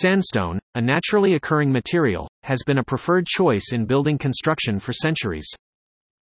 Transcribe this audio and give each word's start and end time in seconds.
Sandstone, 0.00 0.60
a 0.76 0.80
naturally 0.80 1.34
occurring 1.34 1.72
material, 1.72 2.28
has 2.44 2.60
been 2.64 2.78
a 2.78 2.84
preferred 2.84 3.26
choice 3.26 3.72
in 3.72 3.84
building 3.84 4.16
construction 4.16 4.78
for 4.78 4.92
centuries. 4.92 5.48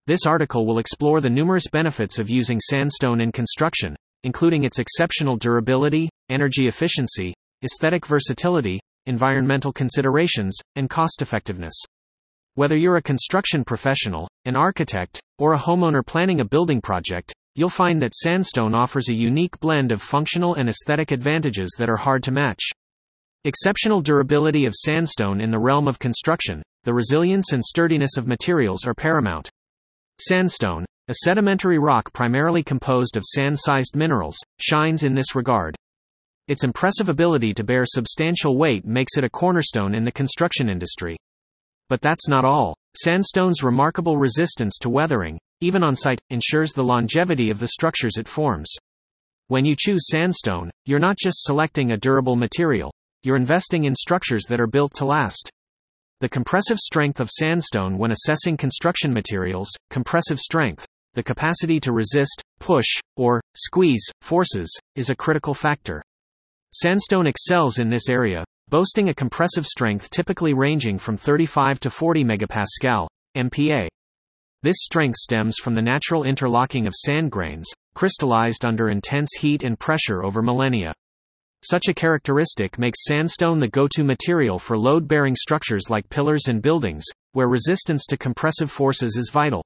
This 0.06 0.24
article 0.24 0.64
will 0.64 0.78
explore 0.78 1.20
the 1.20 1.28
numerous 1.28 1.64
benefits 1.70 2.18
of 2.18 2.30
using 2.30 2.58
sandstone 2.58 3.20
in 3.20 3.32
construction, 3.32 3.94
including 4.24 4.64
its 4.64 4.78
exceptional 4.78 5.36
durability, 5.36 6.08
energy 6.30 6.68
efficiency, 6.68 7.34
aesthetic 7.62 8.06
versatility, 8.06 8.80
environmental 9.04 9.74
considerations, 9.74 10.56
and 10.76 10.88
cost 10.88 11.20
effectiveness. 11.20 11.74
Whether 12.54 12.78
you're 12.78 12.96
a 12.96 13.02
construction 13.02 13.62
professional, 13.62 14.26
an 14.46 14.56
architect, 14.56 15.20
or 15.38 15.52
a 15.52 15.58
homeowner 15.58 16.06
planning 16.06 16.40
a 16.40 16.46
building 16.46 16.80
project, 16.80 17.34
you'll 17.54 17.68
find 17.68 18.00
that 18.00 18.14
sandstone 18.14 18.74
offers 18.74 19.10
a 19.10 19.14
unique 19.14 19.60
blend 19.60 19.92
of 19.92 20.00
functional 20.00 20.54
and 20.54 20.70
aesthetic 20.70 21.10
advantages 21.10 21.76
that 21.78 21.90
are 21.90 21.98
hard 21.98 22.22
to 22.22 22.32
match. 22.32 22.70
Exceptional 23.46 24.00
durability 24.00 24.66
of 24.66 24.74
sandstone 24.74 25.40
in 25.40 25.52
the 25.52 25.58
realm 25.60 25.86
of 25.86 26.00
construction, 26.00 26.64
the 26.82 26.92
resilience 26.92 27.52
and 27.52 27.64
sturdiness 27.64 28.16
of 28.16 28.26
materials 28.26 28.84
are 28.84 28.92
paramount. 28.92 29.48
Sandstone, 30.20 30.84
a 31.06 31.14
sedimentary 31.22 31.78
rock 31.78 32.12
primarily 32.12 32.64
composed 32.64 33.16
of 33.16 33.22
sand 33.22 33.56
sized 33.56 33.94
minerals, 33.94 34.36
shines 34.58 35.04
in 35.04 35.14
this 35.14 35.36
regard. 35.36 35.76
Its 36.48 36.64
impressive 36.64 37.08
ability 37.08 37.54
to 37.54 37.62
bear 37.62 37.84
substantial 37.86 38.56
weight 38.56 38.84
makes 38.84 39.16
it 39.16 39.22
a 39.22 39.30
cornerstone 39.30 39.94
in 39.94 40.02
the 40.02 40.10
construction 40.10 40.68
industry. 40.68 41.16
But 41.88 42.00
that's 42.00 42.26
not 42.26 42.44
all. 42.44 42.76
Sandstone's 42.96 43.62
remarkable 43.62 44.16
resistance 44.16 44.76
to 44.80 44.90
weathering, 44.90 45.38
even 45.60 45.84
on 45.84 45.94
site, 45.94 46.20
ensures 46.30 46.72
the 46.72 46.82
longevity 46.82 47.50
of 47.50 47.60
the 47.60 47.68
structures 47.68 48.16
it 48.16 48.26
forms. 48.26 48.74
When 49.46 49.64
you 49.64 49.76
choose 49.78 50.08
sandstone, 50.10 50.68
you're 50.84 50.98
not 50.98 51.16
just 51.16 51.44
selecting 51.44 51.92
a 51.92 51.96
durable 51.96 52.34
material, 52.34 52.90
you're 53.26 53.36
investing 53.36 53.84
in 53.84 53.94
structures 53.94 54.44
that 54.48 54.60
are 54.60 54.66
built 54.66 54.94
to 54.94 55.04
last. 55.04 55.50
The 56.20 56.28
compressive 56.28 56.78
strength 56.78 57.20
of 57.20 57.28
sandstone 57.28 57.98
when 57.98 58.12
assessing 58.12 58.56
construction 58.56 59.12
materials, 59.12 59.68
compressive 59.90 60.38
strength, 60.38 60.86
the 61.12 61.22
capacity 61.22 61.80
to 61.80 61.92
resist, 61.92 62.42
push, 62.58 62.86
or 63.16 63.42
squeeze 63.54 64.08
forces, 64.22 64.70
is 64.94 65.10
a 65.10 65.16
critical 65.16 65.52
factor. 65.52 66.00
Sandstone 66.72 67.26
excels 67.26 67.78
in 67.78 67.90
this 67.90 68.08
area, 68.08 68.44
boasting 68.68 69.08
a 69.08 69.14
compressive 69.14 69.66
strength 69.66 70.08
typically 70.10 70.54
ranging 70.54 70.98
from 70.98 71.16
35 71.16 71.80
to 71.80 71.90
40 71.90 72.24
megapascal, 72.24 73.08
MPa. 73.36 73.88
This 74.62 74.76
strength 74.80 75.16
stems 75.16 75.56
from 75.58 75.74
the 75.74 75.82
natural 75.82 76.24
interlocking 76.24 76.86
of 76.86 76.94
sand 76.94 77.30
grains, 77.30 77.66
crystallized 77.94 78.64
under 78.64 78.88
intense 78.88 79.30
heat 79.40 79.64
and 79.64 79.78
pressure 79.78 80.22
over 80.22 80.42
millennia. 80.42 80.94
Such 81.62 81.88
a 81.88 81.94
characteristic 81.94 82.78
makes 82.78 83.04
sandstone 83.06 83.58
the 83.58 83.68
go 83.68 83.88
to 83.88 84.04
material 84.04 84.58
for 84.58 84.78
load 84.78 85.08
bearing 85.08 85.34
structures 85.34 85.90
like 85.90 86.08
pillars 86.08 86.48
and 86.48 86.62
buildings, 86.62 87.04
where 87.32 87.48
resistance 87.48 88.06
to 88.06 88.16
compressive 88.16 88.70
forces 88.70 89.16
is 89.16 89.30
vital. 89.32 89.64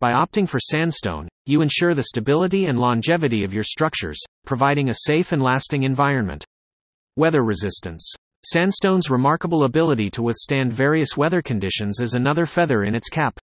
By 0.00 0.12
opting 0.12 0.48
for 0.48 0.58
sandstone, 0.58 1.28
you 1.46 1.62
ensure 1.62 1.94
the 1.94 2.02
stability 2.02 2.66
and 2.66 2.78
longevity 2.78 3.44
of 3.44 3.54
your 3.54 3.64
structures, 3.64 4.20
providing 4.44 4.88
a 4.88 4.94
safe 5.06 5.32
and 5.32 5.42
lasting 5.42 5.84
environment. 5.84 6.44
Weather 7.16 7.44
resistance. 7.44 8.12
Sandstone's 8.44 9.08
remarkable 9.08 9.64
ability 9.64 10.10
to 10.10 10.22
withstand 10.22 10.72
various 10.72 11.16
weather 11.16 11.40
conditions 11.40 12.00
is 12.00 12.14
another 12.14 12.46
feather 12.46 12.82
in 12.82 12.94
its 12.94 13.08
cap. 13.08 13.38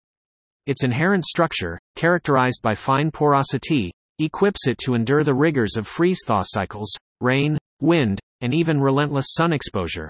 Its 0.65 0.83
inherent 0.83 1.23
structure, 1.23 1.79
characterized 1.95 2.59
by 2.61 2.75
fine 2.75 3.09
porosity, 3.09 3.91
equips 4.19 4.67
it 4.67 4.77
to 4.79 4.93
endure 4.93 5.23
the 5.23 5.33
rigors 5.33 5.77
of 5.77 5.87
freeze 5.87 6.19
thaw 6.27 6.43
cycles, 6.45 6.93
rain, 7.21 7.57
wind, 7.81 8.19
and 8.41 8.53
even 8.53 8.79
relentless 8.79 9.27
sun 9.29 9.53
exposure. 9.53 10.09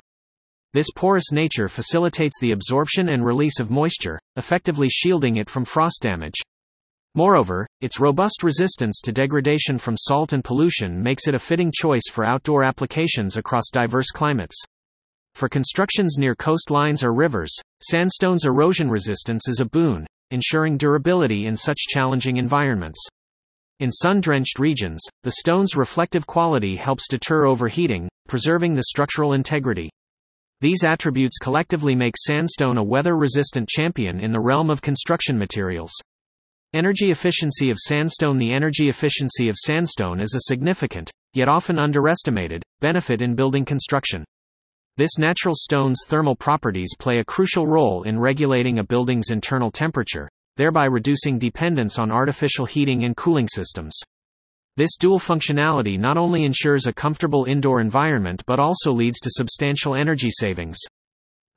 This 0.74 0.92
porous 0.96 1.32
nature 1.32 1.68
facilitates 1.68 2.40
the 2.40 2.52
absorption 2.52 3.10
and 3.10 3.26
release 3.26 3.60
of 3.60 3.72
moisture, 3.72 4.20
effectively 4.36 4.88
shielding 4.90 5.38
it 5.38 5.50
from 5.50 5.66
frost 5.66 6.02
damage. 6.02 6.40
Moreover, 7.16 7.66
its 7.82 8.00
robust 8.00 8.44
resistance 8.44 9.02
to 9.02 9.12
degradation 9.12 9.80
from 9.80 9.98
salt 9.98 10.32
and 10.32 10.44
pollution 10.44 11.02
makes 11.02 11.28
it 11.28 11.34
a 11.34 11.40
fitting 11.40 11.72
choice 11.74 12.08
for 12.12 12.24
outdoor 12.24 12.64
applications 12.64 13.36
across 13.36 13.72
diverse 13.72 14.12
climates. 14.12 14.56
For 15.34 15.50
constructions 15.50 16.18
near 16.20 16.36
coastlines 16.36 17.04
or 17.04 17.14
rivers, 17.14 17.56
sandstone's 17.82 18.46
erosion 18.46 18.90
resistance 18.90 19.48
is 19.48 19.60
a 19.60 19.66
boon, 19.66 20.06
ensuring 20.30 20.78
durability 20.78 21.48
in 21.48 21.58
such 21.58 21.88
challenging 21.88 22.38
environments. 22.38 23.00
In 23.80 23.94
sun-drenched 23.94 24.60
regions, 24.60 25.00
the 25.24 25.36
stone's 25.40 25.78
reflective 25.78 26.28
quality 26.28 26.76
helps 26.76 27.08
deter 27.08 27.46
overheating, 27.46 28.10
preserving 28.28 28.76
the 28.76 28.84
structural 28.84 29.32
integrity. 29.32 29.90
These 30.60 30.84
attributes 30.84 31.38
collectively 31.38 31.96
make 31.96 32.16
sandstone 32.18 32.78
a 32.78 32.84
weather-resistant 32.84 33.70
champion 33.70 34.20
in 34.20 34.34
the 34.34 34.42
realm 34.42 34.70
of 34.70 34.82
construction 34.82 35.38
materials. 35.38 35.94
Energy 36.74 37.12
efficiency 37.12 37.70
of 37.70 37.78
sandstone 37.78 38.38
The 38.38 38.52
energy 38.52 38.90
efficiency 38.90 39.48
of 39.48 39.56
sandstone 39.56 40.20
is 40.20 40.36
a 40.36 40.52
significant, 40.52 41.10
yet 41.34 41.48
often 41.48 41.80
underestimated, 41.80 42.62
benefit 42.82 43.22
in 43.22 43.34
building 43.34 43.64
construction. 43.64 44.26
This 44.98 45.18
natural 45.18 45.56
stone's 45.56 46.04
thermal 46.06 46.36
properties 46.36 46.94
play 47.00 47.20
a 47.20 47.24
crucial 47.26 47.66
role 47.66 48.04
in 48.04 48.20
regulating 48.20 48.80
a 48.80 48.84
building's 48.84 49.30
internal 49.30 49.72
temperature, 49.72 50.28
thereby 50.60 50.84
reducing 50.84 51.40
dependence 51.40 51.98
on 51.98 52.12
artificial 52.12 52.66
heating 52.66 53.06
and 53.06 53.16
cooling 53.16 53.48
systems. 53.48 53.98
This 54.76 54.98
dual 55.00 55.18
functionality 55.18 55.98
not 55.98 56.18
only 56.18 56.44
ensures 56.44 56.86
a 56.86 56.92
comfortable 56.92 57.46
indoor 57.46 57.80
environment 57.80 58.44
but 58.46 58.60
also 58.60 58.92
leads 58.92 59.22
to 59.22 59.30
substantial 59.32 59.96
energy 59.96 60.30
savings. 60.30 60.78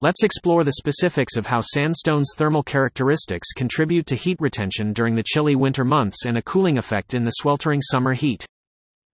Let's 0.01 0.23
explore 0.23 0.63
the 0.63 0.75
specifics 0.75 1.37
of 1.37 1.47
how 1.47 1.63
sandstone's 1.63 2.33
thermal 2.37 2.63
characteristics 2.63 3.49
contribute 3.53 4.07
to 4.07 4.15
heat 4.15 4.37
retention 4.39 4.93
during 4.93 5.17
the 5.17 5.25
chilly 5.25 5.57
winter 5.57 5.85
months 5.85 6.25
and 6.25 6.39
a 6.39 6.43
cooling 6.43 6.79
effect 6.79 7.13
in 7.13 7.25
the 7.25 7.33
sweltering 7.33 7.83
summer 7.83 8.15
heat. 8.15 8.47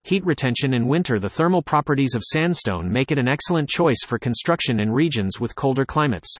Heat 0.03 0.23
retention 0.23 0.75
in 0.75 0.87
winter 0.87 1.17
The 1.17 1.31
thermal 1.31 1.63
properties 1.63 2.13
of 2.13 2.21
sandstone 2.23 2.91
make 2.91 3.11
it 3.11 3.17
an 3.17 3.27
excellent 3.27 3.69
choice 3.69 4.03
for 4.05 4.19
construction 4.19 4.79
in 4.79 4.91
regions 4.91 5.39
with 5.39 5.55
colder 5.55 5.83
climates. 5.83 6.35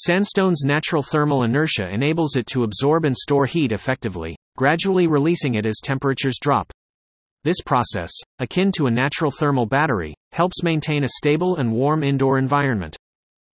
Sandstone's 0.00 0.62
natural 0.64 1.02
thermal 1.02 1.42
inertia 1.42 1.88
enables 1.92 2.36
it 2.36 2.46
to 2.46 2.62
absorb 2.62 3.04
and 3.04 3.16
store 3.16 3.46
heat 3.46 3.72
effectively, 3.72 4.36
gradually 4.56 5.08
releasing 5.08 5.54
it 5.54 5.66
as 5.66 5.80
temperatures 5.82 6.38
drop. 6.40 6.70
This 7.42 7.60
process, 7.66 8.12
akin 8.38 8.70
to 8.76 8.86
a 8.86 8.92
natural 8.92 9.32
thermal 9.32 9.66
battery, 9.66 10.14
helps 10.30 10.62
maintain 10.62 11.02
a 11.02 11.08
stable 11.08 11.56
and 11.56 11.72
warm 11.72 12.04
indoor 12.04 12.38
environment. 12.38 12.96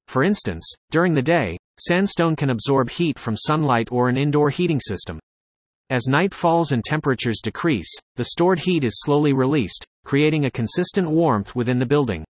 For 0.07 0.23
instance, 0.23 0.65
during 0.93 1.13
the 1.13 1.23
day, 1.23 1.59
sandstone 1.81 2.37
can 2.37 2.51
absorb 2.51 2.89
heat 2.89 3.19
from 3.19 3.37
sunlight 3.37 3.89
or 3.91 4.09
an 4.09 4.17
indoor 4.17 4.51
heating 4.51 4.79
system. 4.79 5.19
As 5.91 6.07
night 6.07 6.33
falls 6.33 6.71
and 6.71 6.85
temperatures 6.85 7.41
decrease, 7.43 7.93
the 8.15 8.27
stored 8.27 8.61
heat 8.61 8.85
is 8.85 9.01
slowly 9.01 9.33
released, 9.33 9.85
creating 10.05 10.45
a 10.45 10.53
consistent 10.53 11.11
warmth 11.11 11.57
within 11.57 11.81
the 11.81 11.87
building. 11.87 12.25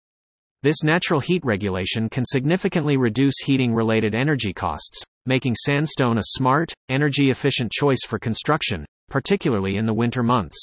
This 0.64 0.82
natural 0.82 1.20
heat 1.20 1.44
regulation 1.44 2.08
can 2.08 2.25
significantly 2.25 2.97
reduce 2.97 3.34
heating 3.44 3.75
related 3.75 4.14
energy 4.14 4.54
costs, 4.54 5.04
making 5.26 5.56
sandstone 5.56 6.16
a 6.16 6.22
smart, 6.25 6.72
energy 6.88 7.28
efficient 7.28 7.70
choice 7.70 8.02
for 8.06 8.19
construction, 8.19 8.86
particularly 9.10 9.76
in 9.76 9.84
the 9.84 9.92
winter 9.92 10.22
months. 10.22 10.56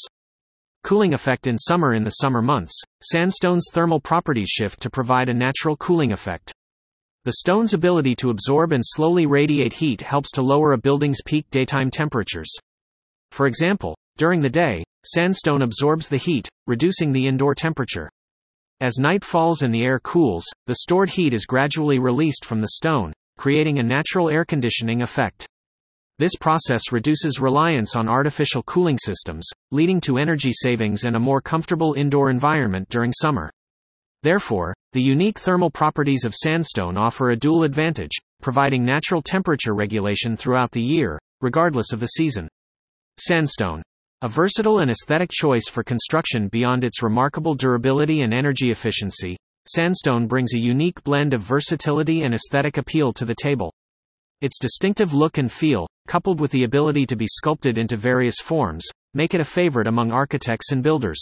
Cooling 0.83 1.13
effect 1.13 1.45
in 1.45 1.55
summer 1.55 1.93
In 1.93 2.03
the 2.03 2.17
summer 2.17 2.41
months, 2.41 2.73
sandstone's 3.03 3.67
thermal 3.71 3.99
properties 3.99 4.49
shift 4.49 4.81
to 4.81 4.89
provide 4.89 5.29
a 5.29 5.35
natural 5.35 5.77
cooling 5.77 6.11
effect. 6.11 6.51
The 7.23 7.33
stone's 7.33 7.75
ability 7.75 8.15
to 8.15 8.31
absorb 8.31 8.71
and 8.71 8.83
slowly 8.83 9.27
radiate 9.27 9.73
heat 9.73 10.01
helps 10.01 10.31
to 10.31 10.41
lower 10.41 10.71
a 10.71 10.79
building's 10.79 11.21
peak 11.23 11.45
daytime 11.51 11.91
temperatures. 11.91 12.51
For 13.29 13.45
example, 13.45 13.95
during 14.17 14.41
the 14.41 14.49
day, 14.49 14.83
sandstone 15.05 15.61
absorbs 15.61 16.09
the 16.09 16.17
heat, 16.17 16.49
reducing 16.65 17.11
the 17.11 17.27
indoor 17.27 17.53
temperature. 17.53 18.09
As 18.81 18.97
night 18.97 19.23
falls 19.23 19.61
and 19.61 19.71
the 19.71 19.83
air 19.83 19.99
cools, 19.99 20.43
the 20.65 20.77
stored 20.81 21.11
heat 21.11 21.35
is 21.35 21.45
gradually 21.45 21.99
released 21.99 22.43
from 22.43 22.61
the 22.61 22.69
stone, 22.69 23.13
creating 23.37 23.77
a 23.77 23.83
natural 23.83 24.27
air 24.27 24.43
conditioning 24.43 25.03
effect. 25.03 25.47
This 26.17 26.35
process 26.35 26.91
reduces 26.91 27.39
reliance 27.39 27.95
on 27.95 28.09
artificial 28.09 28.63
cooling 28.63 28.97
systems, 28.97 29.47
leading 29.69 30.01
to 30.01 30.17
energy 30.17 30.51
savings 30.51 31.03
and 31.03 31.15
a 31.15 31.19
more 31.19 31.41
comfortable 31.41 31.93
indoor 31.93 32.31
environment 32.31 32.89
during 32.89 33.13
summer. 33.13 33.51
Therefore, 34.23 34.73
the 34.93 35.01
unique 35.01 35.37
thermal 35.37 35.69
properties 35.69 36.25
of 36.25 36.33
sandstone 36.33 36.97
offer 36.97 37.29
a 37.29 37.35
dual 37.35 37.61
advantage, 37.61 38.17
providing 38.41 38.83
natural 38.83 39.21
temperature 39.21 39.75
regulation 39.75 40.35
throughout 40.35 40.71
the 40.71 40.81
year, 40.81 41.19
regardless 41.39 41.93
of 41.93 41.99
the 41.99 42.07
season. 42.07 42.47
Sandstone 43.19 43.83
a 44.23 44.29
versatile 44.29 44.77
and 44.81 44.91
aesthetic 44.91 45.31
choice 45.31 45.67
for 45.67 45.83
construction 45.83 46.47
beyond 46.47 46.83
its 46.83 47.01
remarkable 47.01 47.55
durability 47.55 48.21
and 48.21 48.35
energy 48.35 48.69
efficiency, 48.69 49.35
sandstone 49.67 50.27
brings 50.27 50.53
a 50.53 50.59
unique 50.59 51.03
blend 51.03 51.33
of 51.33 51.41
versatility 51.41 52.21
and 52.21 52.35
aesthetic 52.35 52.77
appeal 52.77 53.11
to 53.11 53.25
the 53.25 53.33
table. 53.33 53.73
Its 54.39 54.59
distinctive 54.59 55.11
look 55.11 55.39
and 55.39 55.51
feel, 55.51 55.87
coupled 56.07 56.39
with 56.39 56.51
the 56.51 56.65
ability 56.65 57.07
to 57.07 57.15
be 57.15 57.25
sculpted 57.25 57.79
into 57.79 57.97
various 57.97 58.37
forms, 58.39 58.85
make 59.15 59.33
it 59.33 59.41
a 59.41 59.45
favorite 59.45 59.87
among 59.87 60.11
architects 60.11 60.71
and 60.71 60.83
builders. 60.83 61.19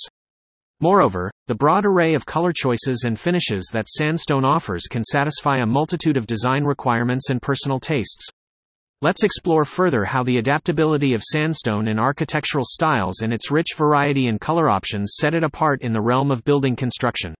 Moreover, 0.81 1.31
the 1.47 1.55
broad 1.55 1.85
array 1.85 2.15
of 2.15 2.25
color 2.25 2.51
choices 2.51 3.05
and 3.05 3.17
finishes 3.17 3.69
that 3.71 3.87
sandstone 3.87 4.43
offers 4.43 4.87
can 4.89 5.05
satisfy 5.05 5.59
a 5.59 5.65
multitude 5.65 6.17
of 6.17 6.27
design 6.27 6.65
requirements 6.65 7.29
and 7.29 7.41
personal 7.41 7.79
tastes. 7.79 8.27
Let's 9.01 9.23
explore 9.23 9.63
further 9.63 10.03
how 10.03 10.23
the 10.23 10.39
adaptability 10.39 11.13
of 11.13 11.23
sandstone 11.23 11.87
in 11.87 11.97
architectural 11.97 12.65
styles 12.67 13.21
and 13.21 13.33
its 13.33 13.49
rich 13.49 13.67
variety 13.77 14.27
in 14.27 14.37
color 14.37 14.69
options 14.69 15.13
set 15.17 15.33
it 15.33 15.41
apart 15.41 15.83
in 15.83 15.93
the 15.93 16.01
realm 16.01 16.31
of 16.31 16.43
building 16.43 16.75
construction. 16.75 17.33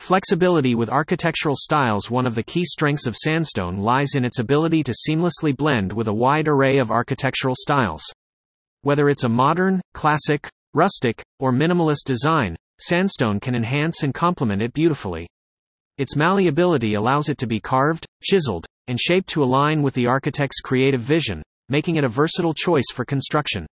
Flexibility 0.00 0.74
with 0.74 0.90
architectural 0.90 1.56
styles 1.56 2.10
One 2.10 2.26
of 2.26 2.34
the 2.34 2.42
key 2.42 2.66
strengths 2.66 3.06
of 3.06 3.16
sandstone 3.16 3.78
lies 3.78 4.16
in 4.16 4.24
its 4.26 4.38
ability 4.38 4.82
to 4.82 4.92
seamlessly 5.08 5.56
blend 5.56 5.94
with 5.94 6.08
a 6.08 6.12
wide 6.12 6.46
array 6.46 6.76
of 6.76 6.90
architectural 6.90 7.54
styles. 7.56 8.04
Whether 8.82 9.08
it's 9.08 9.24
a 9.24 9.30
modern, 9.30 9.80
classic, 9.94 10.46
rustic, 10.74 11.22
or 11.38 11.52
minimalist 11.52 12.04
design, 12.04 12.54
sandstone 12.80 13.40
can 13.40 13.54
enhance 13.54 14.02
and 14.02 14.12
complement 14.12 14.60
it 14.60 14.74
beautifully. 14.74 15.26
Its 15.96 16.16
malleability 16.16 16.92
allows 16.92 17.30
it 17.30 17.38
to 17.38 17.46
be 17.46 17.60
carved, 17.60 18.04
chiseled, 18.22 18.66
and 18.88 19.00
shaped 19.00 19.28
to 19.28 19.42
align 19.42 19.82
with 19.82 19.94
the 19.94 20.06
architect's 20.06 20.60
creative 20.60 21.00
vision, 21.00 21.42
making 21.68 21.96
it 21.96 22.04
a 22.04 22.08
versatile 22.08 22.54
choice 22.54 22.90
for 22.92 23.04
construction. 23.04 23.66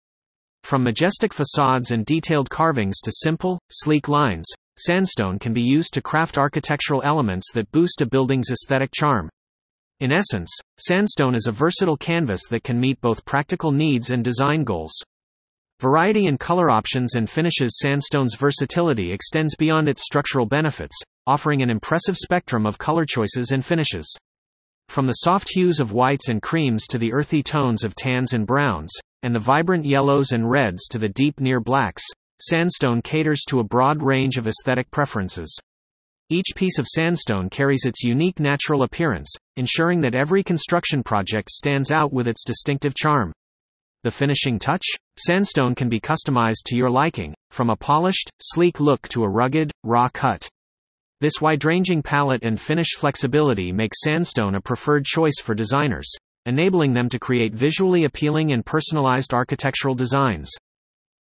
From 0.63 0.83
majestic 0.83 1.33
facades 1.33 1.91
and 1.91 2.05
detailed 2.05 2.49
carvings 2.49 2.99
to 3.01 3.11
simple, 3.11 3.59
sleek 3.71 4.07
lines, 4.07 4.47
sandstone 4.77 5.39
can 5.39 5.53
be 5.53 5.61
used 5.61 5.93
to 5.93 6.01
craft 6.01 6.37
architectural 6.37 7.01
elements 7.03 7.51
that 7.53 7.71
boost 7.71 8.01
a 8.01 8.05
building's 8.05 8.51
aesthetic 8.51 8.91
charm. 8.93 9.29
In 9.99 10.11
essence, 10.11 10.49
sandstone 10.77 11.35
is 11.35 11.47
a 11.47 11.51
versatile 11.51 11.97
canvas 11.97 12.41
that 12.49 12.63
can 12.63 12.79
meet 12.79 13.01
both 13.01 13.25
practical 13.25 13.71
needs 13.71 14.11
and 14.11 14.23
design 14.23 14.63
goals. 14.63 14.93
Variety 15.81 16.25
in 16.25 16.37
color 16.37 16.69
options 16.69 17.15
and 17.15 17.29
finishes 17.29 17.79
Sandstone's 17.81 18.35
versatility 18.35 19.11
extends 19.11 19.55
beyond 19.55 19.87
its 19.87 20.03
structural 20.03 20.45
benefits, 20.45 20.97
offering 21.25 21.61
an 21.61 21.69
impressive 21.69 22.17
spectrum 22.17 22.65
of 22.65 22.77
color 22.77 23.05
choices 23.05 23.51
and 23.51 23.63
finishes. 23.63 24.17
From 24.89 25.05
the 25.05 25.13
soft 25.13 25.49
hues 25.53 25.79
of 25.79 25.91
whites 25.91 26.29
and 26.29 26.41
creams 26.41 26.87
to 26.87 26.97
the 26.97 27.13
earthy 27.13 27.43
tones 27.43 27.83
of 27.83 27.93
tans 27.93 28.33
and 28.33 28.47
browns, 28.47 28.91
and 29.21 29.35
the 29.35 29.39
vibrant 29.39 29.85
yellows 29.85 30.31
and 30.31 30.49
reds 30.49 30.87
to 30.87 30.97
the 30.97 31.09
deep 31.09 31.39
near 31.39 31.59
blacks, 31.59 32.03
Sandstone 32.41 33.03
caters 33.03 33.43
to 33.49 33.59
a 33.59 33.63
broad 33.63 34.01
range 34.01 34.37
of 34.37 34.47
aesthetic 34.47 34.89
preferences. 34.89 35.55
Each 36.29 36.47
piece 36.55 36.79
of 36.79 36.87
sandstone 36.87 37.51
carries 37.51 37.85
its 37.85 38.03
unique 38.03 38.39
natural 38.39 38.81
appearance, 38.81 39.31
ensuring 39.57 40.01
that 40.01 40.15
every 40.15 40.41
construction 40.41 41.03
project 41.03 41.51
stands 41.51 41.91
out 41.91 42.11
with 42.11 42.27
its 42.27 42.43
distinctive 42.43 42.95
charm. 42.95 43.31
The 44.03 44.11
finishing 44.11 44.57
touch? 44.57 44.85
Sandstone 45.17 45.75
can 45.75 45.89
be 45.89 45.99
customized 45.99 46.63
to 46.65 46.75
your 46.75 46.89
liking, 46.89 47.35
from 47.51 47.69
a 47.69 47.75
polished, 47.75 48.31
sleek 48.41 48.79
look 48.79 49.07
to 49.09 49.23
a 49.23 49.29
rugged, 49.29 49.71
raw 49.83 50.09
cut. 50.11 50.49
This 51.21 51.41
wide 51.41 51.65
ranging 51.65 52.01
palette 52.01 52.45
and 52.45 52.57
finish 52.57 52.95
flexibility 52.97 53.73
make 53.73 53.91
sandstone 53.93 54.55
a 54.55 54.61
preferred 54.61 55.03
choice 55.03 55.41
for 55.43 55.53
designers, 55.53 56.09
enabling 56.45 56.93
them 56.93 57.09
to 57.09 57.19
create 57.19 57.53
visually 57.53 58.05
appealing 58.05 58.53
and 58.53 58.65
personalized 58.65 59.33
architectural 59.33 59.95
designs. 59.95 60.49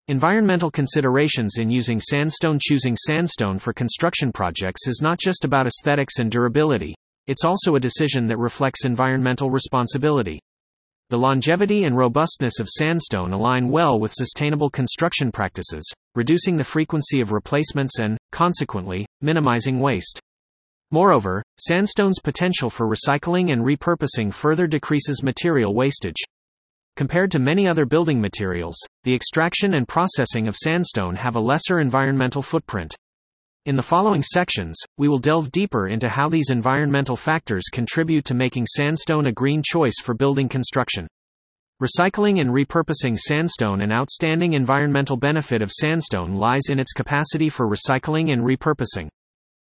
Environmental 0.06 0.70
considerations 0.70 1.56
in 1.58 1.68
using 1.68 1.98
sandstone 1.98 2.60
Choosing 2.62 2.94
sandstone 2.94 3.58
for 3.58 3.72
construction 3.72 4.30
projects 4.30 4.86
is 4.86 5.00
not 5.02 5.18
just 5.18 5.44
about 5.44 5.66
aesthetics 5.66 6.20
and 6.20 6.30
durability, 6.30 6.94
it's 7.26 7.44
also 7.44 7.74
a 7.74 7.80
decision 7.80 8.28
that 8.28 8.38
reflects 8.38 8.84
environmental 8.84 9.50
responsibility. 9.50 10.38
The 11.10 11.18
longevity 11.18 11.82
and 11.82 11.96
robustness 11.96 12.60
of 12.60 12.68
sandstone 12.68 13.32
align 13.32 13.68
well 13.68 13.98
with 13.98 14.12
sustainable 14.12 14.70
construction 14.70 15.32
practices, 15.32 15.92
reducing 16.14 16.56
the 16.56 16.62
frequency 16.62 17.20
of 17.20 17.32
replacements 17.32 17.98
and, 17.98 18.16
consequently, 18.30 19.07
minimizing 19.20 19.80
waste. 19.80 20.20
Moreover, 20.90 21.42
sandstone's 21.58 22.18
potential 22.18 22.70
for 22.70 22.88
recycling 22.88 23.52
and 23.52 23.62
repurposing 23.62 24.32
further 24.32 24.66
decreases 24.66 25.22
material 25.22 25.74
wastage. 25.74 26.22
Compared 26.96 27.30
to 27.30 27.38
many 27.38 27.68
other 27.68 27.84
building 27.84 28.20
materials, 28.20 28.76
the 29.04 29.14
extraction 29.14 29.74
and 29.74 29.86
processing 29.86 30.48
of 30.48 30.56
sandstone 30.56 31.14
have 31.14 31.36
a 31.36 31.40
lesser 31.40 31.78
environmental 31.78 32.42
footprint. 32.42 32.96
In 33.66 33.76
the 33.76 33.82
following 33.82 34.22
sections, 34.22 34.80
we 34.96 35.08
will 35.08 35.18
delve 35.18 35.52
deeper 35.52 35.88
into 35.88 36.08
how 36.08 36.28
these 36.28 36.50
environmental 36.50 37.16
factors 37.16 37.64
contribute 37.70 38.24
to 38.24 38.34
making 38.34 38.66
sandstone 38.66 39.26
a 39.26 39.32
green 39.32 39.62
choice 39.62 40.00
for 40.02 40.14
building 40.14 40.48
construction. 40.48 41.06
Recycling 41.80 42.40
and 42.40 42.50
repurposing 42.50 43.16
sandstone 43.16 43.80
An 43.82 43.92
outstanding 43.92 44.54
environmental 44.54 45.16
benefit 45.16 45.62
of 45.62 45.70
sandstone 45.70 46.34
lies 46.34 46.70
in 46.70 46.80
its 46.80 46.92
capacity 46.92 47.48
for 47.48 47.68
recycling 47.68 48.32
and 48.32 48.42
repurposing. 48.42 49.08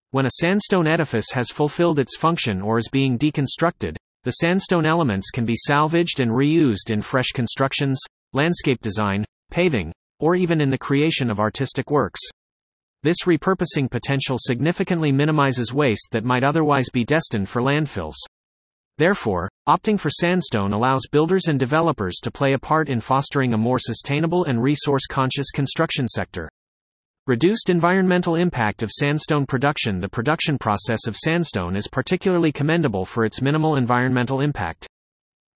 When 0.10 0.26
a 0.26 0.32
sandstone 0.42 0.88
edifice 0.88 1.30
has 1.34 1.52
fulfilled 1.52 2.00
its 2.00 2.18
function 2.18 2.64
or 2.64 2.80
is 2.80 2.90
being 2.92 3.20
deconstructed, 3.20 3.96
the 4.24 4.32
sandstone 4.32 4.88
elements 4.88 5.30
can 5.30 5.46
be 5.46 5.54
salvaged 5.56 6.20
and 6.20 6.32
reused 6.32 6.90
in 6.90 7.04
fresh 7.04 7.28
constructions, 7.36 8.02
landscape 8.34 8.82
design, 8.82 9.24
paving, 9.52 9.94
or 10.20 10.36
even 10.36 10.60
in 10.62 10.72
the 10.72 10.80
creation 10.80 11.30
of 11.30 11.40
artistic 11.40 11.92
works. 11.92 12.22
This 13.04 13.26
repurposing 13.28 13.88
potential 13.88 14.38
significantly 14.40 15.12
minimizes 15.12 15.76
waste 15.76 16.08
that 16.10 16.26
might 16.26 16.44
otherwise 16.44 16.90
be 16.92 17.06
destined 17.06 17.50
for 17.50 17.62
landfills. 17.62 18.16
Therefore, 18.98 19.48
opting 19.70 20.00
for 20.00 20.10
sandstone 20.10 20.74
allows 20.74 21.06
builders 21.12 21.48
and 21.48 21.60
developers 21.60 22.16
to 22.24 22.32
play 22.32 22.54
a 22.54 22.58
part 22.58 22.90
in 22.90 23.00
fostering 23.00 23.54
a 23.54 23.58
more 23.58 23.78
sustainable 23.78 24.46
and 24.46 24.64
resource 24.64 25.06
conscious 25.06 25.52
construction 25.52 26.08
sector. 26.08 26.50
Reduced 27.28 27.70
environmental 27.70 28.34
impact 28.34 28.82
of 28.82 28.90
sandstone 28.90 29.46
production 29.46 30.00
The 30.00 30.10
production 30.10 30.58
process 30.58 31.06
of 31.06 31.16
sandstone 31.16 31.76
is 31.76 31.88
particularly 31.88 32.52
commendable 32.52 33.06
for 33.06 33.26
its 33.26 33.44
minimal 33.44 33.76
environmental 33.76 34.42
impact. 34.42 34.88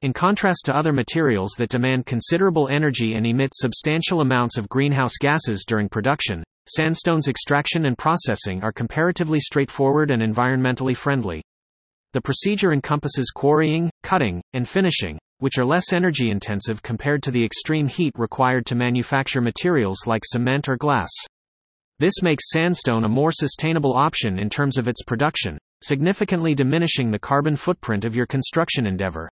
In 0.04 0.14
contrast 0.14 0.66
to 0.66 0.76
other 0.76 0.94
materials 0.94 1.54
that 1.58 1.72
demand 1.72 2.06
considerable 2.06 2.68
energy 2.68 3.16
and 3.16 3.26
emit 3.26 3.56
substantial 3.56 4.22
amounts 4.22 4.60
of 4.60 4.70
greenhouse 4.70 5.18
gases 5.20 5.66
during 5.68 5.90
production, 5.90 6.44
sandstone's 6.70 7.30
extraction 7.30 7.88
and 7.88 7.98
processing 7.98 8.64
are 8.64 8.72
comparatively 8.72 9.40
straightforward 9.40 10.12
and 10.12 10.22
environmentally 10.22 10.96
friendly. 10.96 11.42
The 12.14 12.22
procedure 12.22 12.72
encompasses 12.72 13.32
quarrying, 13.32 13.90
cutting, 14.04 14.42
and 14.54 14.70
finishing, 14.70 15.18
which 15.40 15.58
are 15.58 15.66
less 15.66 15.92
energy 15.92 16.30
intensive 16.30 16.84
compared 16.84 17.24
to 17.24 17.32
the 17.32 17.44
extreme 17.44 17.88
heat 17.88 18.14
required 18.16 18.68
to 18.68 18.76
manufacture 18.76 19.42
materials 19.42 20.06
like 20.06 20.22
cement 20.24 20.70
or 20.70 20.78
glass. 20.78 21.10
This 21.98 22.22
makes 22.22 22.52
sandstone 22.52 23.04
a 23.04 23.10
more 23.10 23.32
sustainable 23.32 23.94
option 23.94 24.38
in 24.38 24.52
terms 24.52 24.78
of 24.78 24.88
its 24.88 25.02
production, 25.02 25.58
significantly 25.82 26.54
diminishing 26.54 27.10
the 27.10 27.18
carbon 27.18 27.56
footprint 27.56 28.06
of 28.06 28.16
your 28.16 28.28
construction 28.28 28.86
endeavor. 28.86 29.28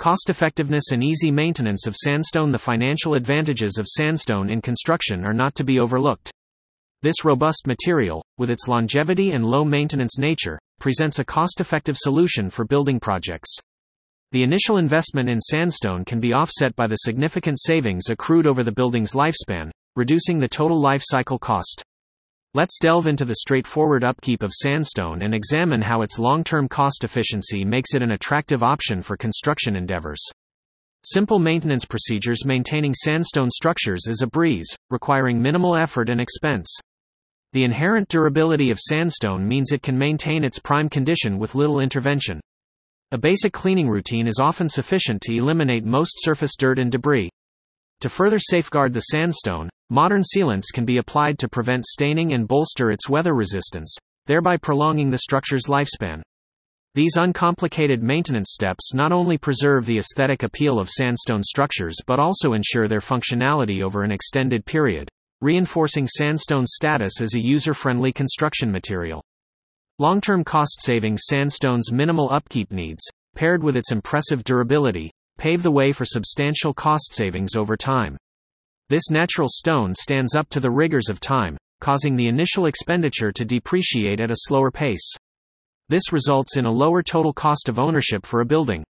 Cost 0.00 0.30
effectiveness 0.30 0.90
and 0.90 1.04
easy 1.04 1.30
maintenance 1.30 1.86
of 1.86 1.94
sandstone 1.94 2.50
The 2.50 2.58
financial 2.58 3.14
advantages 3.14 3.78
of 3.78 3.86
sandstone 3.86 4.50
in 4.50 4.60
construction 4.60 5.24
are 5.24 5.32
not 5.32 5.54
to 5.54 5.64
be 5.64 5.78
overlooked. 5.78 6.32
This 7.02 7.24
robust 7.24 7.66
material, 7.66 8.22
with 8.36 8.50
its 8.50 8.68
longevity 8.68 9.30
and 9.30 9.42
low 9.42 9.64
maintenance 9.64 10.18
nature, 10.18 10.58
presents 10.80 11.18
a 11.18 11.24
cost 11.24 11.58
effective 11.58 11.96
solution 11.96 12.50
for 12.50 12.66
building 12.66 13.00
projects. 13.00 13.48
The 14.32 14.42
initial 14.42 14.76
investment 14.76 15.26
in 15.30 15.40
sandstone 15.40 16.04
can 16.04 16.20
be 16.20 16.34
offset 16.34 16.76
by 16.76 16.86
the 16.86 16.96
significant 16.96 17.58
savings 17.58 18.10
accrued 18.10 18.46
over 18.46 18.62
the 18.62 18.70
building's 18.70 19.14
lifespan, 19.14 19.70
reducing 19.96 20.40
the 20.40 20.48
total 20.48 20.78
life 20.78 21.00
cycle 21.02 21.38
cost. 21.38 21.82
Let's 22.52 22.78
delve 22.78 23.06
into 23.06 23.24
the 23.24 23.36
straightforward 23.36 24.04
upkeep 24.04 24.42
of 24.42 24.52
sandstone 24.52 25.22
and 25.22 25.34
examine 25.34 25.80
how 25.80 26.02
its 26.02 26.18
long 26.18 26.44
term 26.44 26.68
cost 26.68 27.02
efficiency 27.02 27.64
makes 27.64 27.94
it 27.94 28.02
an 28.02 28.10
attractive 28.10 28.62
option 28.62 29.00
for 29.00 29.16
construction 29.16 29.74
endeavors. 29.74 30.20
Simple 31.06 31.38
maintenance 31.38 31.86
procedures 31.86 32.44
Maintaining 32.44 32.92
sandstone 32.92 33.48
structures 33.48 34.06
is 34.06 34.20
a 34.20 34.26
breeze, 34.26 34.68
requiring 34.90 35.40
minimal 35.40 35.74
effort 35.74 36.10
and 36.10 36.20
expense. 36.20 36.70
The 37.52 37.64
inherent 37.64 38.08
durability 38.08 38.70
of 38.70 38.78
sandstone 38.78 39.46
means 39.46 39.72
it 39.72 39.82
can 39.82 39.98
maintain 39.98 40.44
its 40.44 40.60
prime 40.60 40.88
condition 40.88 41.36
with 41.36 41.56
little 41.56 41.80
intervention. 41.80 42.40
A 43.10 43.18
basic 43.18 43.52
cleaning 43.52 43.88
routine 43.88 44.28
is 44.28 44.38
often 44.40 44.68
sufficient 44.68 45.20
to 45.22 45.34
eliminate 45.34 45.84
most 45.84 46.22
surface 46.22 46.54
dirt 46.56 46.78
and 46.78 46.92
debris. 46.92 47.28
To 48.02 48.08
further 48.08 48.38
safeguard 48.38 48.92
the 48.92 49.00
sandstone, 49.00 49.68
modern 49.88 50.22
sealants 50.22 50.72
can 50.72 50.84
be 50.84 50.98
applied 50.98 51.40
to 51.40 51.48
prevent 51.48 51.86
staining 51.86 52.34
and 52.34 52.46
bolster 52.46 52.92
its 52.92 53.08
weather 53.08 53.34
resistance, 53.34 53.96
thereby 54.26 54.56
prolonging 54.56 55.10
the 55.10 55.18
structure's 55.18 55.66
lifespan. 55.66 56.22
These 56.94 57.16
uncomplicated 57.16 58.00
maintenance 58.00 58.52
steps 58.52 58.94
not 58.94 59.10
only 59.10 59.38
preserve 59.38 59.86
the 59.86 59.98
aesthetic 59.98 60.44
appeal 60.44 60.78
of 60.78 60.88
sandstone 60.88 61.42
structures 61.42 61.96
but 62.06 62.20
also 62.20 62.52
ensure 62.52 62.86
their 62.86 63.00
functionality 63.00 63.82
over 63.82 64.04
an 64.04 64.12
extended 64.12 64.64
period, 64.64 65.08
reinforcing 65.40 66.06
sandstone's 66.06 66.72
status 66.74 67.20
as 67.20 67.34
a 67.34 67.40
user 67.40 67.74
friendly 67.74 68.12
construction 68.12 68.70
material. 68.70 69.22
Long 69.98 70.20
term 70.20 70.44
cost 70.44 70.80
savings 70.80 71.22
Sandstone's 71.28 71.92
minimal 71.92 72.30
upkeep 72.30 72.72
needs, 72.72 73.02
paired 73.34 73.62
with 73.62 73.76
its 73.76 73.92
impressive 73.92 74.44
durability, 74.44 75.10
pave 75.38 75.62
the 75.62 75.70
way 75.70 75.92
for 75.92 76.04
substantial 76.04 76.74
cost 76.74 77.12
savings 77.12 77.54
over 77.54 77.76
time. 77.76 78.16
This 78.88 79.10
natural 79.10 79.48
stone 79.48 79.94
stands 79.94 80.34
up 80.34 80.48
to 80.50 80.60
the 80.60 80.70
rigors 80.70 81.08
of 81.08 81.20
time, 81.20 81.56
causing 81.80 82.16
the 82.16 82.28
initial 82.28 82.66
expenditure 82.66 83.32
to 83.32 83.44
depreciate 83.44 84.20
at 84.20 84.30
a 84.30 84.36
slower 84.46 84.70
pace. 84.70 85.14
This 85.88 86.12
results 86.12 86.56
in 86.56 86.66
a 86.66 86.70
lower 86.70 87.02
total 87.02 87.32
cost 87.32 87.68
of 87.68 87.78
ownership 87.78 88.26
for 88.26 88.40
a 88.40 88.46
building. 88.46 88.84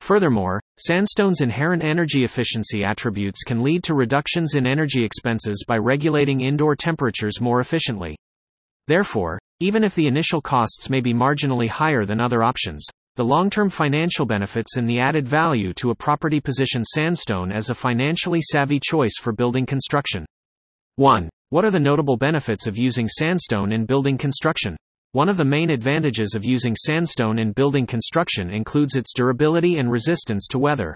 Furthermore, 0.00 0.60
sandstone's 0.78 1.40
inherent 1.40 1.82
energy 1.82 2.24
efficiency 2.24 2.84
attributes 2.84 3.42
can 3.42 3.62
lead 3.62 3.82
to 3.84 3.94
reductions 3.94 4.54
in 4.54 4.66
energy 4.66 5.04
expenses 5.04 5.64
by 5.66 5.78
regulating 5.78 6.40
indoor 6.40 6.76
temperatures 6.76 7.40
more 7.40 7.60
efficiently. 7.60 8.16
Therefore, 8.86 9.38
even 9.60 9.82
if 9.82 9.94
the 9.94 10.06
initial 10.06 10.40
costs 10.40 10.90
may 10.90 11.00
be 11.00 11.14
marginally 11.14 11.68
higher 11.68 12.04
than 12.04 12.20
other 12.20 12.42
options, 12.42 12.86
the 13.16 13.24
long 13.24 13.48
term 13.48 13.70
financial 13.70 14.26
benefits 14.26 14.76
and 14.76 14.88
the 14.88 15.00
added 15.00 15.26
value 15.26 15.72
to 15.74 15.90
a 15.90 15.94
property 15.94 16.38
position 16.38 16.84
sandstone 16.84 17.50
as 17.50 17.70
a 17.70 17.74
financially 17.74 18.42
savvy 18.42 18.78
choice 18.78 19.18
for 19.18 19.32
building 19.32 19.64
construction. 19.64 20.26
1. 20.96 21.28
What 21.48 21.64
are 21.64 21.70
the 21.70 21.80
notable 21.80 22.16
benefits 22.16 22.66
of 22.66 22.76
using 22.76 23.08
sandstone 23.08 23.72
in 23.72 23.86
building 23.86 24.18
construction? 24.18 24.76
One 25.16 25.30
of 25.30 25.38
the 25.38 25.46
main 25.46 25.70
advantages 25.70 26.34
of 26.34 26.44
using 26.44 26.76
sandstone 26.76 27.38
in 27.38 27.52
building 27.52 27.86
construction 27.86 28.50
includes 28.50 28.96
its 28.96 29.14
durability 29.14 29.78
and 29.78 29.90
resistance 29.90 30.46
to 30.48 30.58
weather. 30.58 30.94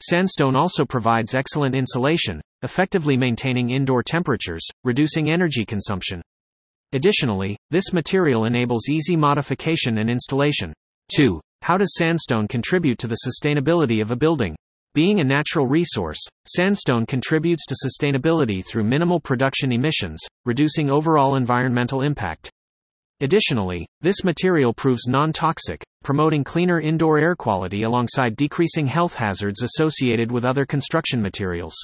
Sandstone 0.00 0.54
also 0.54 0.84
provides 0.84 1.34
excellent 1.34 1.74
insulation, 1.74 2.40
effectively 2.62 3.16
maintaining 3.16 3.70
indoor 3.70 4.04
temperatures, 4.04 4.64
reducing 4.84 5.32
energy 5.32 5.64
consumption. 5.64 6.22
Additionally, 6.92 7.56
this 7.72 7.92
material 7.92 8.44
enables 8.44 8.88
easy 8.88 9.16
modification 9.16 9.98
and 9.98 10.08
installation. 10.08 10.72
2. 11.16 11.40
How 11.62 11.76
does 11.76 11.96
sandstone 11.96 12.46
contribute 12.46 12.98
to 12.98 13.08
the 13.08 13.18
sustainability 13.26 14.00
of 14.00 14.12
a 14.12 14.16
building? 14.16 14.54
Being 14.94 15.18
a 15.18 15.24
natural 15.24 15.66
resource, 15.66 16.24
sandstone 16.46 17.04
contributes 17.04 17.66
to 17.66 17.74
sustainability 17.74 18.64
through 18.64 18.84
minimal 18.84 19.18
production 19.18 19.72
emissions, 19.72 20.20
reducing 20.44 20.88
overall 20.88 21.34
environmental 21.34 22.02
impact. 22.02 22.52
Additionally, 23.22 23.86
this 24.00 24.24
material 24.24 24.72
proves 24.72 25.06
non 25.06 25.30
toxic, 25.30 25.82
promoting 26.02 26.42
cleaner 26.42 26.80
indoor 26.80 27.18
air 27.18 27.36
quality 27.36 27.82
alongside 27.82 28.34
decreasing 28.34 28.86
health 28.86 29.14
hazards 29.14 29.62
associated 29.62 30.32
with 30.32 30.44
other 30.44 30.64
construction 30.64 31.20
materials. 31.20 31.74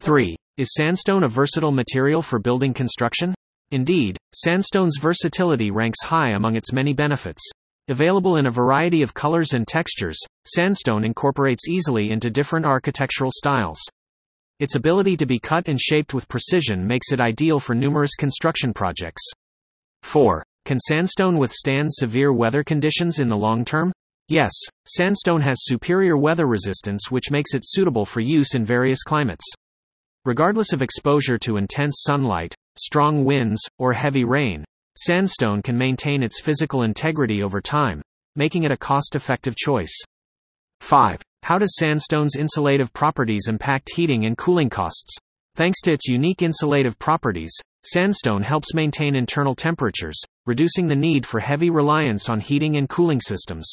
3. 0.00 0.34
Is 0.56 0.72
sandstone 0.72 1.24
a 1.24 1.28
versatile 1.28 1.70
material 1.70 2.22
for 2.22 2.38
building 2.38 2.72
construction? 2.72 3.34
Indeed, 3.72 4.16
sandstone's 4.34 4.98
versatility 4.98 5.70
ranks 5.70 6.02
high 6.02 6.30
among 6.30 6.56
its 6.56 6.72
many 6.72 6.94
benefits. 6.94 7.42
Available 7.88 8.38
in 8.38 8.46
a 8.46 8.50
variety 8.50 9.02
of 9.02 9.12
colors 9.12 9.52
and 9.52 9.66
textures, 9.66 10.18
sandstone 10.46 11.04
incorporates 11.04 11.68
easily 11.68 12.10
into 12.10 12.30
different 12.30 12.64
architectural 12.64 13.30
styles. 13.30 13.80
Its 14.60 14.76
ability 14.76 15.18
to 15.18 15.26
be 15.26 15.38
cut 15.38 15.68
and 15.68 15.78
shaped 15.78 16.14
with 16.14 16.28
precision 16.28 16.86
makes 16.86 17.12
it 17.12 17.20
ideal 17.20 17.60
for 17.60 17.74
numerous 17.74 18.14
construction 18.14 18.72
projects. 18.72 19.22
4. 20.02 20.42
Can 20.64 20.80
sandstone 20.80 21.36
withstand 21.36 21.92
severe 21.92 22.32
weather 22.32 22.64
conditions 22.64 23.18
in 23.18 23.28
the 23.28 23.36
long 23.36 23.66
term? 23.66 23.92
Yes, 24.28 24.50
sandstone 24.86 25.42
has 25.42 25.58
superior 25.60 26.16
weather 26.16 26.46
resistance, 26.46 27.10
which 27.10 27.30
makes 27.30 27.52
it 27.52 27.64
suitable 27.64 28.06
for 28.06 28.20
use 28.20 28.54
in 28.54 28.64
various 28.64 29.02
climates. 29.02 29.44
Regardless 30.24 30.72
of 30.72 30.80
exposure 30.80 31.36
to 31.36 31.58
intense 31.58 31.96
sunlight, 32.06 32.54
strong 32.76 33.26
winds, 33.26 33.60
or 33.78 33.92
heavy 33.92 34.24
rain, 34.24 34.64
sandstone 34.96 35.60
can 35.60 35.76
maintain 35.76 36.22
its 36.22 36.40
physical 36.40 36.82
integrity 36.82 37.42
over 37.42 37.60
time, 37.60 38.00
making 38.34 38.62
it 38.62 38.72
a 38.72 38.76
cost 38.76 39.14
effective 39.14 39.56
choice. 39.56 39.94
5. 40.80 41.20
How 41.42 41.58
does 41.58 41.76
sandstone's 41.76 42.36
insulative 42.36 42.90
properties 42.94 43.48
impact 43.48 43.90
heating 43.94 44.24
and 44.24 44.38
cooling 44.38 44.70
costs? 44.70 45.14
Thanks 45.56 45.82
to 45.82 45.92
its 45.92 46.08
unique 46.08 46.38
insulative 46.38 46.98
properties, 46.98 47.54
Sandstone 47.86 48.42
helps 48.42 48.72
maintain 48.72 49.14
internal 49.14 49.54
temperatures, 49.54 50.18
reducing 50.46 50.88
the 50.88 50.96
need 50.96 51.26
for 51.26 51.40
heavy 51.40 51.68
reliance 51.68 52.30
on 52.30 52.40
heating 52.40 52.78
and 52.78 52.88
cooling 52.88 53.20
systems. 53.20 53.70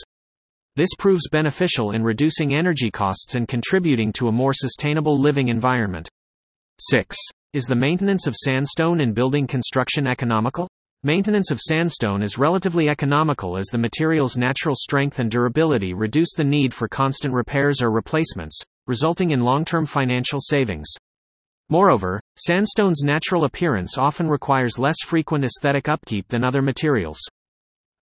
This 0.76 0.90
proves 1.00 1.30
beneficial 1.32 1.92
in 1.92 2.04
reducing 2.04 2.54
energy 2.54 2.92
costs 2.92 3.36
and 3.36 3.48
contributing 3.48 4.12
to 4.14 4.28
a 4.28 4.32
more 4.34 4.54
sustainable 4.54 5.18
living 5.18 5.48
environment. 5.48 6.10
6. 6.80 7.16
Is 7.54 7.66
the 7.66 7.76
maintenance 7.76 8.28
of 8.28 8.36
sandstone 8.36 9.00
in 9.00 9.14
building 9.14 9.48
construction 9.48 10.06
economical? 10.08 10.68
Maintenance 11.04 11.50
of 11.50 11.62
sandstone 11.62 12.22
is 12.22 12.38
relatively 12.38 12.90
economical 12.90 13.56
as 13.56 13.68
the 13.68 13.78
material's 13.78 14.36
natural 14.36 14.76
strength 14.76 15.20
and 15.20 15.32
durability 15.32 15.94
reduce 15.94 16.34
the 16.36 16.44
need 16.44 16.74
for 16.74 16.90
constant 16.90 17.34
repairs 17.34 17.82
or 17.82 17.92
replacements, 17.92 18.62
resulting 18.88 19.32
in 19.32 19.46
long 19.46 19.64
term 19.64 19.86
financial 19.86 20.40
savings. 20.42 20.94
Moreover, 21.72 22.20
sandstone's 22.36 23.02
natural 23.02 23.46
appearance 23.46 23.98
often 23.98 24.28
requires 24.28 24.78
less 24.78 24.98
frequent 25.06 25.46
aesthetic 25.46 25.88
upkeep 25.88 26.28
than 26.28 26.44
other 26.44 26.62
materials. 26.62 27.18